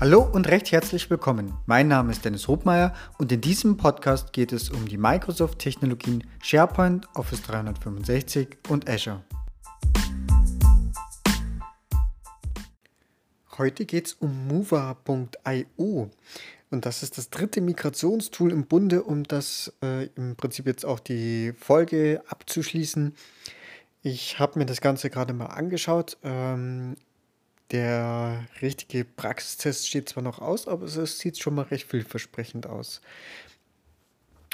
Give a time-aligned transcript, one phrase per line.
[0.00, 1.52] Hallo und recht herzlich willkommen.
[1.66, 7.06] Mein Name ist Dennis Hobmeier und in diesem Podcast geht es um die Microsoft-Technologien SharePoint,
[7.14, 9.22] Office 365 und Azure.
[13.58, 16.10] Heute geht es um Mover.io
[16.70, 21.00] und das ist das dritte Migrationstool im Bunde, um das äh, im Prinzip jetzt auch
[21.00, 23.14] die Folge abzuschließen.
[24.02, 26.16] Ich habe mir das Ganze gerade mal angeschaut.
[26.24, 26.96] Ähm,
[27.70, 33.00] der richtige Praxistest steht zwar noch aus, aber es sieht schon mal recht vielversprechend aus.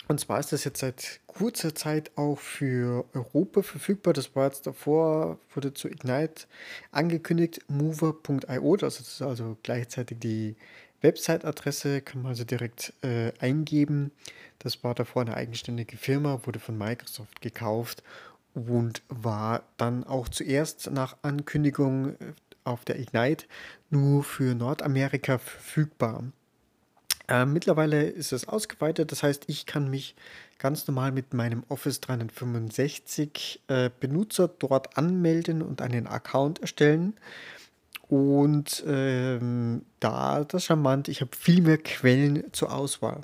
[0.09, 4.13] Und zwar ist das jetzt seit kurzer Zeit auch für Europa verfügbar.
[4.13, 6.47] Das war jetzt davor, wurde zu Ignite
[6.93, 8.77] angekündigt, mover.io.
[8.77, 10.57] Das ist also gleichzeitig die
[11.01, 14.13] Website-Adresse, kann man also direkt äh, eingeben.
[14.61, 18.03] Das war davor eine eigenständige Firma, wurde von Microsoft gekauft
[18.55, 22.17] und war dann auch zuerst nach Ankündigung
[22.67, 23.47] auf der Ignite
[23.91, 26.25] nur für Nordamerika verfügbar.
[27.29, 30.15] Äh, mittlerweile ist es ausgeweitet, das heißt, ich kann mich
[30.59, 37.15] ganz normal mit meinem Office 365 äh, Benutzer dort anmelden und einen Account erstellen.
[38.09, 43.23] Und ähm, da das charmant, ich habe viel mehr Quellen zur Auswahl.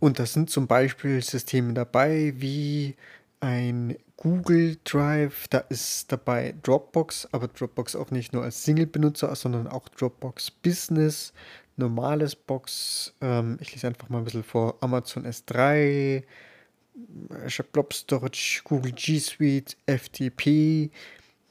[0.00, 2.96] Und da sind zum Beispiel Systeme dabei wie
[3.44, 9.66] ein Google Drive, da ist dabei Dropbox, aber Dropbox auch nicht nur als Single-Benutzer, sondern
[9.68, 11.34] auch Dropbox Business,
[11.76, 13.12] normales Box.
[13.20, 16.22] Ähm, ich lese einfach mal ein bisschen vor: Amazon S3,
[17.44, 20.90] Azure Blob Storage, Google G Suite, FTP,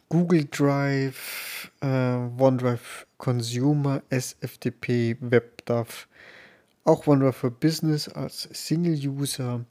[0.10, 6.08] Google Drive, äh, OneDrive Consumer, SFTP, WebDAV,
[6.86, 9.64] auch OneDrive for Business als Single-User.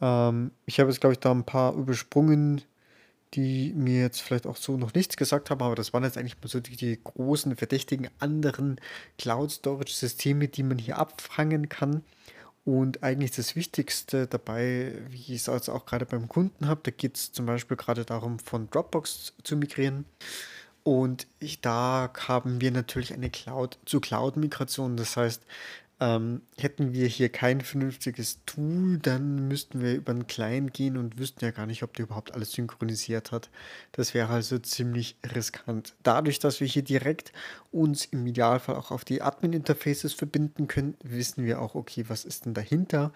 [0.00, 2.62] Ähm, ich habe jetzt, glaube ich, da ein paar übersprungen,
[3.34, 6.40] die mir jetzt vielleicht auch so noch nichts gesagt haben, aber das waren jetzt eigentlich
[6.40, 8.80] mal so die, die großen, verdächtigen anderen
[9.18, 12.02] Cloud-Storage-Systeme, die man hier abfangen kann.
[12.64, 16.90] Und eigentlich das Wichtigste dabei, wie ich es also auch gerade beim Kunden habe, da
[16.90, 20.04] geht es zum Beispiel gerade darum, von Dropbox zu migrieren.
[20.82, 24.96] Und ich, da haben wir natürlich eine Cloud zu Cloud-Migration.
[24.96, 25.42] Das heißt,
[25.98, 31.18] ähm, hätten wir hier kein vernünftiges Tool, dann müssten wir über einen Client gehen und
[31.18, 33.48] wüssten ja gar nicht, ob der überhaupt alles synchronisiert hat.
[33.92, 35.94] Das wäre also ziemlich riskant.
[36.02, 37.32] Dadurch, dass wir hier direkt
[37.72, 42.44] uns im Idealfall auch auf die Admin-Interfaces verbinden können, wissen wir auch, okay, was ist
[42.44, 43.12] denn dahinter?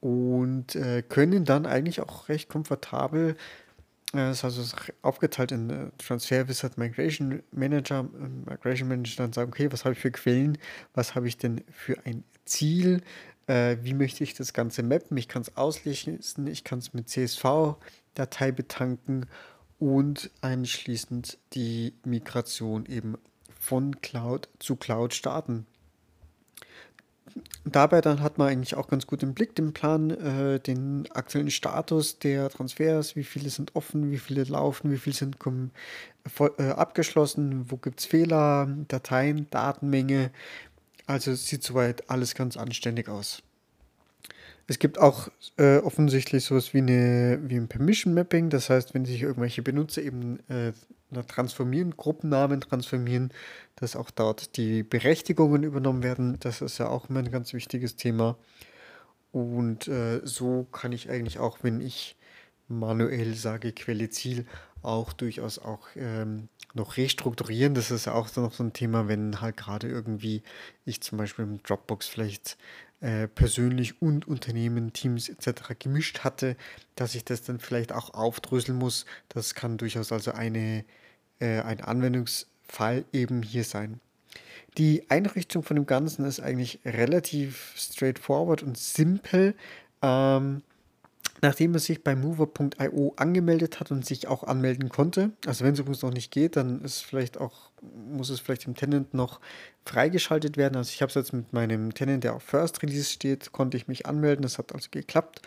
[0.00, 3.36] Und äh, können dann eigentlich auch recht komfortabel
[4.18, 8.04] das ist also aufgeteilt in äh, Transfer Wizard Migration Manager.
[8.46, 10.58] Migration Manager dann sagen, okay, was habe ich für Quellen,
[10.94, 13.02] was habe ich denn für ein Ziel,
[13.46, 17.08] äh, wie möchte ich das Ganze mappen, ich kann es auslesen, ich kann es mit
[17.08, 19.26] CSV-Datei betanken
[19.78, 23.16] und anschließend die Migration eben
[23.58, 25.66] von Cloud zu Cloud starten
[27.64, 31.50] dabei dann hat man eigentlich auch ganz gut im Blick den Plan, äh, den aktuellen
[31.50, 35.36] Status der Transfers, wie viele sind offen, wie viele laufen, wie viele sind
[36.58, 40.30] äh, abgeschlossen, wo gibt es Fehler, Dateien, Datenmenge.
[41.06, 43.42] Also sieht soweit alles ganz anständig aus.
[44.66, 45.28] Es gibt auch
[45.58, 50.00] äh, offensichtlich sowas wie, eine, wie ein Permission Mapping, das heißt, wenn sich irgendwelche Benutzer
[50.02, 50.38] eben
[51.16, 53.32] äh, transformieren, Gruppennamen transformieren,
[53.76, 56.38] dass auch dort die Berechtigungen übernommen werden.
[56.40, 58.36] Das ist ja auch immer ein ganz wichtiges Thema.
[59.32, 62.16] Und äh, so kann ich eigentlich auch, wenn ich
[62.68, 64.46] manuell sage Quelle Ziel,
[64.82, 67.74] auch durchaus auch ähm, noch restrukturieren.
[67.74, 70.42] Das ist ja auch noch so ein Thema, wenn halt gerade irgendwie
[70.84, 72.58] ich zum Beispiel im Dropbox vielleicht
[73.00, 75.78] äh, persönlich und Unternehmen, Teams etc.
[75.78, 76.56] gemischt hatte,
[76.94, 79.04] dass ich das dann vielleicht auch aufdröseln muss.
[79.28, 80.84] Das kann durchaus also eine,
[81.40, 84.00] äh, ein Anwendungsfall eben hier sein.
[84.76, 89.54] Die Einrichtung von dem Ganzen ist eigentlich relativ straightforward und simpel.
[90.02, 90.62] Ähm,
[91.44, 95.78] nachdem er sich bei mover.io angemeldet hat und sich auch anmelden konnte, also wenn es
[95.78, 97.70] übrigens noch nicht geht, dann ist vielleicht auch,
[98.10, 99.40] muss es vielleicht im Tenant noch
[99.84, 100.76] freigeschaltet werden.
[100.76, 103.88] Also ich habe es jetzt mit meinem Tenant, der auf First Release steht, konnte ich
[103.88, 104.42] mich anmelden.
[104.42, 105.42] Das hat also geklappt.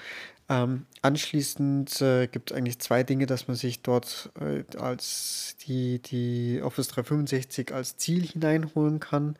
[0.49, 5.99] Ähm, anschließend äh, gibt es eigentlich zwei Dinge, dass man sich dort äh, als die,
[5.99, 9.37] die Office 365 als Ziel hineinholen kann.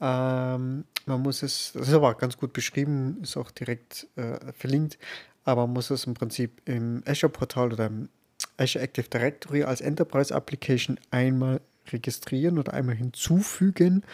[0.00, 4.98] Ähm, man muss es, das ist aber ganz gut beschrieben, ist auch direkt äh, verlinkt
[5.44, 8.08] aber man muss es im Prinzip im Azure-Portal oder im
[8.56, 11.60] Azure Active Directory als Enterprise Application einmal
[11.90, 14.04] registrieren oder einmal hinzufügen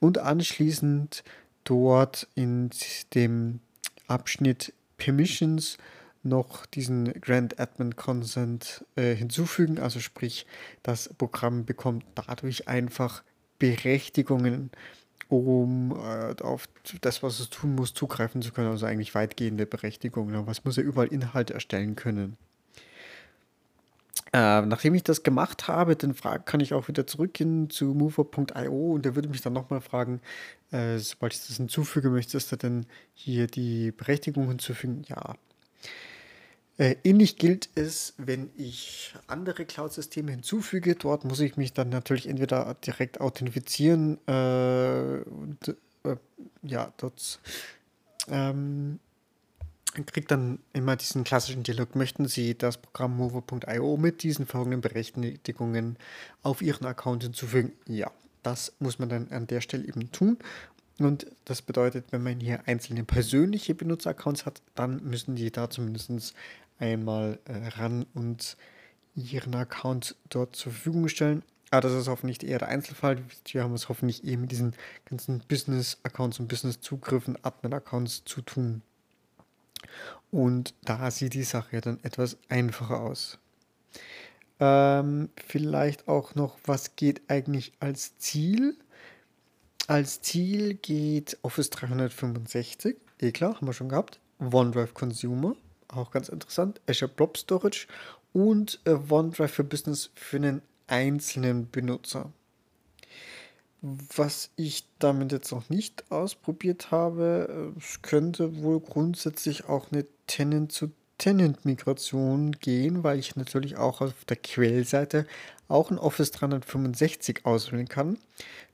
[0.00, 1.24] und anschließend
[1.64, 2.70] dort in
[3.14, 3.60] dem
[4.06, 5.78] Abschnitt Permissions
[6.22, 9.80] noch diesen Grant Admin Consent äh, hinzufügen.
[9.80, 10.46] Also sprich,
[10.84, 13.24] das Programm bekommt dadurch einfach
[13.58, 14.70] Berechtigungen,
[15.28, 16.68] um äh, auf
[17.00, 18.70] das, was es tun muss, zugreifen zu können.
[18.70, 20.46] Also eigentlich weitgehende Berechtigungen.
[20.46, 22.36] Was muss er überall Inhalte erstellen können?
[24.34, 26.14] Äh, nachdem ich das gemacht habe, dann
[26.44, 30.22] kann ich auch wieder zurückgehen zu mover.io und der würde mich dann nochmal fragen,
[30.70, 35.02] äh, sobald ich das hinzufüge, möchtest du denn hier die Berechtigung hinzufügen?
[35.06, 35.34] Ja.
[36.78, 40.94] Äh, ähnlich gilt es, wenn ich andere Cloud-Systeme hinzufüge.
[40.94, 46.16] Dort muss ich mich dann natürlich entweder direkt authentifizieren äh, und äh,
[46.62, 47.38] ja, dort
[48.28, 48.98] ähm,
[49.92, 55.96] kriegt dann immer diesen klassischen Dialog, möchten Sie das Programm Mover.io mit diesen folgenden Berechtigungen
[56.42, 57.72] auf Ihren Account hinzufügen?
[57.86, 58.10] Ja,
[58.42, 60.38] das muss man dann an der Stelle eben tun.
[60.98, 66.34] Und das bedeutet, wenn man hier einzelne persönliche Benutzeraccounts hat, dann müssen die da zumindest
[66.78, 68.56] einmal äh, ran und
[69.14, 71.42] ihren Account dort zur Verfügung stellen.
[71.70, 73.22] Aber das ist hoffentlich eher der Einzelfall.
[73.46, 74.74] Wir haben es hoffentlich eh mit diesen
[75.06, 78.82] ganzen Business-Accounts und Business-Zugriffen, Admin-Accounts zu tun.
[80.32, 83.38] Und da sieht die Sache dann etwas einfacher aus.
[84.58, 88.76] Ähm, vielleicht auch noch, was geht eigentlich als Ziel?
[89.88, 94.20] Als Ziel geht Office 365, eh klar, haben wir schon gehabt.
[94.40, 95.54] OneDrive Consumer,
[95.88, 96.80] auch ganz interessant.
[96.88, 97.86] Azure Blob Storage
[98.32, 102.32] und äh, OneDrive für Business für einen einzelnen Benutzer.
[103.84, 110.06] Was ich damit jetzt noch nicht ausprobiert habe, äh, es könnte wohl grundsätzlich auch eine
[110.28, 115.26] Tenant-zu-Tenant-Migration gehen, weil ich natürlich auch auf der Quellseite
[115.66, 118.18] auch ein Office 365 auswählen kann.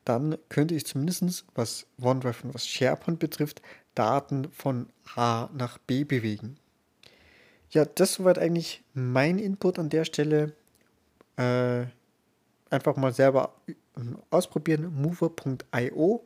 [0.04, 3.62] Dann könnte ich zumindest, was OneDrive und was SharePoint betrifft,
[3.94, 6.58] Daten von A nach B bewegen.
[7.70, 10.52] Ja, das soweit eigentlich mein Input an der Stelle.
[11.36, 11.86] Äh,
[12.70, 13.54] einfach mal selber
[14.30, 14.92] ausprobieren.
[14.94, 16.24] Mover.io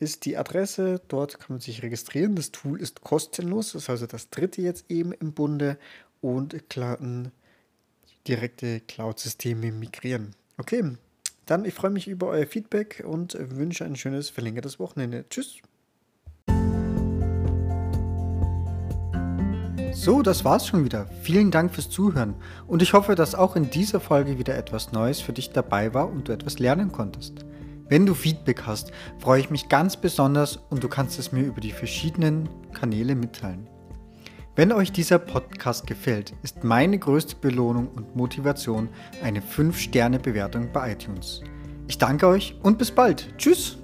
[0.00, 1.00] ist die Adresse.
[1.08, 2.34] Dort kann man sich registrieren.
[2.34, 3.72] Das Tool ist kostenlos.
[3.72, 5.78] Das ist also das dritte jetzt eben im Bunde
[6.20, 7.32] und kann
[8.26, 10.34] direkte Cloud-Systeme migrieren.
[10.58, 10.96] Okay,
[11.46, 15.24] dann ich freue mich über euer Feedback und wünsche ein schönes verlängertes Wochenende.
[15.28, 15.58] Tschüss.
[19.94, 21.06] So, das war's schon wieder.
[21.22, 22.34] Vielen Dank fürs Zuhören
[22.66, 26.10] und ich hoffe, dass auch in dieser Folge wieder etwas Neues für dich dabei war
[26.10, 27.44] und du etwas lernen konntest.
[27.88, 31.60] Wenn du Feedback hast, freue ich mich ganz besonders und du kannst es mir über
[31.60, 33.68] die verschiedenen Kanäle mitteilen.
[34.56, 38.88] Wenn euch dieser Podcast gefällt, ist meine größte Belohnung und Motivation
[39.22, 41.42] eine 5-Sterne-Bewertung bei iTunes.
[41.86, 43.34] Ich danke euch und bis bald.
[43.36, 43.81] Tschüss!